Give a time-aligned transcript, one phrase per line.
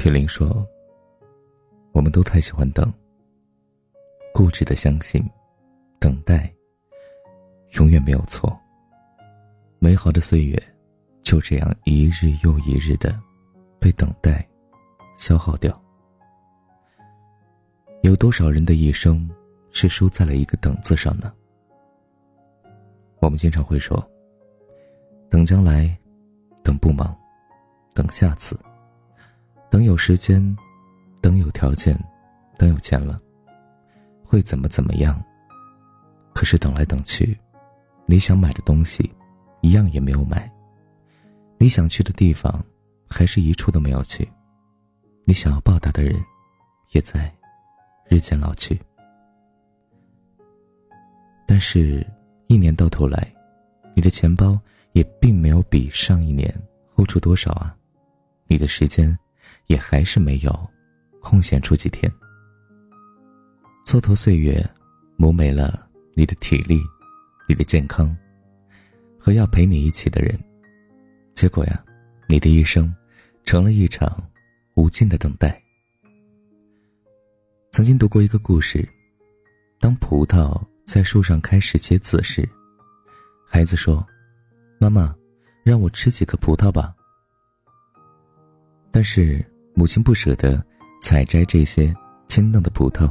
[0.00, 0.66] 铁林说
[1.92, 2.90] ：“我们都太喜欢等，
[4.32, 5.22] 固执的相信，
[5.98, 6.50] 等待
[7.72, 8.58] 永远没有错。
[9.78, 10.58] 美好的岁月
[11.22, 13.14] 就这样一日又一日的
[13.78, 14.42] 被等待
[15.16, 15.78] 消耗掉。
[18.00, 19.28] 有多少人的一生
[19.70, 21.30] 是输在了一个‘等’字上呢？
[23.20, 24.02] 我们经常会说：
[25.28, 25.94] 等将来，
[26.64, 27.14] 等不忙，
[27.92, 28.58] 等下次。”
[29.70, 30.56] 等有时间，
[31.20, 31.96] 等有条件，
[32.58, 33.20] 等有钱了，
[34.24, 35.22] 会怎么怎么样？
[36.34, 37.38] 可是等来等去，
[38.04, 39.08] 你想买的东西，
[39.60, 40.50] 一样也没有买；
[41.56, 42.62] 你想去的地方，
[43.08, 44.26] 还是一处都没有去；
[45.24, 46.20] 你想要报答的人，
[46.90, 47.32] 也在
[48.08, 48.76] 日渐老去。
[51.46, 52.04] 但是，
[52.48, 53.32] 一年到头来，
[53.94, 54.58] 你的钱包
[54.94, 56.52] 也并没有比上一年
[56.92, 57.76] 厚出多少啊！
[58.48, 59.16] 你的时间。
[59.70, 60.70] 也还是没有
[61.20, 62.12] 空闲出几天，
[63.86, 64.68] 蹉跎岁月，
[65.16, 66.82] 磨没了你的体力、
[67.48, 68.12] 你的健康
[69.16, 70.36] 和要陪你一起的人。
[71.34, 71.84] 结果呀，
[72.26, 72.92] 你的一生
[73.44, 74.20] 成了一场
[74.74, 75.62] 无尽的等待。
[77.70, 78.84] 曾经读过一个故事：
[79.78, 82.42] 当葡萄在树上开始结籽时，
[83.46, 84.04] 孩子说
[84.80, 85.14] ：“妈妈，
[85.62, 86.92] 让我吃几颗葡萄吧。”
[88.90, 89.46] 但是。
[89.80, 90.62] 母亲不舍得
[91.00, 91.90] 采摘这些
[92.28, 93.10] 清嫩的葡萄，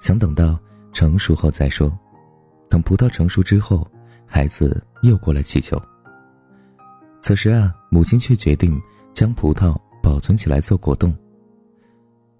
[0.00, 0.58] 想等到
[0.90, 1.92] 成熟后再说。
[2.70, 3.86] 等葡萄成熟之后，
[4.24, 5.78] 孩子又过来乞求。
[7.20, 8.80] 此时啊，母亲却决定
[9.12, 11.14] 将葡萄保存起来做果冻。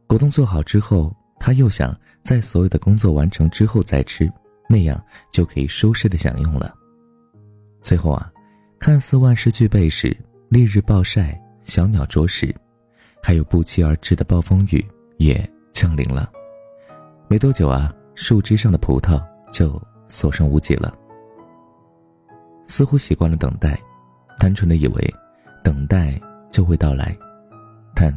[0.06, 4.33] 果冻做好之后，他又想在所有的工作完成之后再吃，
[4.66, 4.98] 那样
[5.30, 6.74] 就可以舒适的享用了。
[7.83, 8.33] 最后啊，
[8.78, 10.16] 看似万事俱备时，
[10.48, 12.55] 烈日暴晒，小鸟啄食。
[13.22, 14.84] 还有不期而至的暴风雨
[15.19, 16.30] 也降临了，
[17.29, 20.92] 没多久啊，树枝上的葡萄就所剩无几了。
[22.67, 23.78] 似乎习惯了等待，
[24.39, 25.14] 单纯的以为
[25.62, 26.20] 等待
[26.51, 27.17] 就会到来，
[27.95, 28.12] 但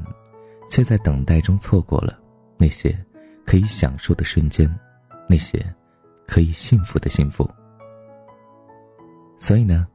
[0.69, 2.19] 却在等待中错过了
[2.57, 2.97] 那些
[3.45, 4.69] 可以享受的瞬间，
[5.28, 5.63] 那些
[6.28, 7.50] 可以幸福的幸福。
[9.38, 9.88] 所以呢，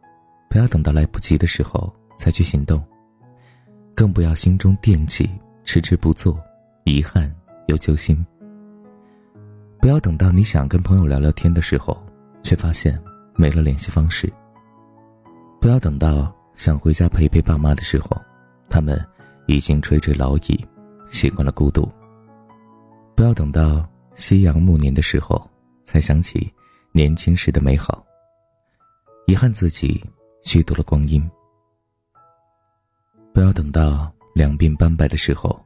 [0.50, 2.82] 不要等到来不及的时候才去行动。
[3.96, 5.26] 更不要心中惦记，
[5.64, 6.38] 迟迟不做，
[6.84, 7.34] 遗憾
[7.66, 8.24] 又揪心。
[9.80, 11.96] 不要等到你想跟朋友聊聊天的时候，
[12.42, 13.02] 却发现
[13.34, 14.30] 没了联系方式。
[15.62, 18.10] 不要等到想回家陪陪爸妈的时候，
[18.68, 19.02] 他们
[19.46, 20.62] 已经垂垂老矣，
[21.08, 21.90] 习惯了孤独。
[23.14, 25.42] 不要等到夕阳暮年的时候，
[25.86, 26.52] 才想起
[26.92, 28.04] 年轻时的美好，
[29.26, 30.04] 遗憾自己
[30.44, 31.26] 虚度了光阴。
[33.36, 35.62] 不要等到两鬓斑白的时候，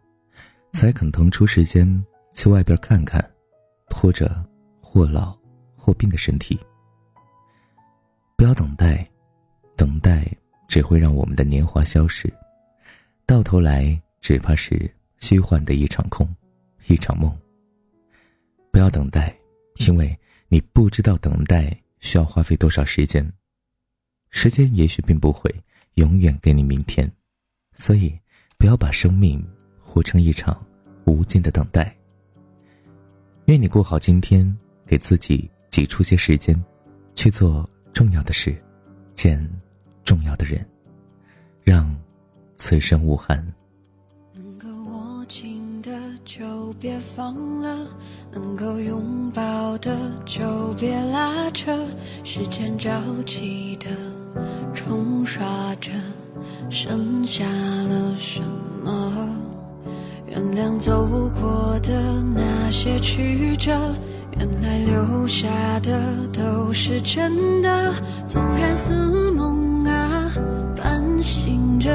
[0.73, 1.87] 才肯腾出时间
[2.35, 3.25] 去外边看看，
[3.89, 4.45] 拖着
[4.83, 5.39] 或老
[5.77, 6.59] 或病的身体。
[8.37, 9.07] 不要等待，
[9.77, 10.27] 等待
[10.67, 12.29] 只会让我们的年华消失，
[13.25, 16.29] 到头来只怕是虚幻的一场空，
[16.89, 17.33] 一场梦。
[18.73, 19.33] 不要等待，
[19.77, 23.33] 因为你不知道等待需要花费多少时间，
[24.31, 25.55] 时间也许并不会
[25.95, 27.09] 永远给你明天。
[27.81, 28.15] 所以，
[28.59, 29.43] 不要把生命
[29.79, 30.55] 活成一场
[31.07, 31.97] 无尽的等待。
[33.47, 34.55] 愿你过好今天，
[34.87, 36.55] 给自己挤出些时间，
[37.15, 38.55] 去做重要的事，
[39.15, 39.51] 见
[40.05, 40.63] 重要的人，
[41.65, 41.91] 让
[42.53, 43.43] 此生无憾。
[44.35, 45.91] 能够握紧的
[46.27, 47.89] 就别放了，
[48.31, 51.89] 能够拥抱的就别拉扯，
[52.25, 53.89] 时间着急的
[54.73, 55.45] 冲刷
[55.81, 55.91] 着。
[56.71, 58.41] 剩下了什
[58.85, 59.29] 么？
[60.27, 61.05] 原谅走
[61.41, 63.73] 过的那些曲折，
[64.39, 65.49] 原来留下
[65.81, 66.01] 的
[66.33, 67.93] 都是真的。
[68.27, 70.31] 纵然似梦啊，
[70.77, 71.91] 半醒着，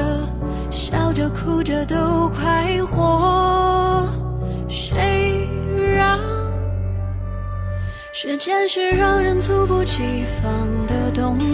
[0.70, 4.06] 笑着哭着都快活。
[4.68, 5.48] 谁
[5.96, 6.18] 让
[8.12, 10.52] 时间是让人猝不及防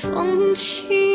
[0.00, 1.07] 风起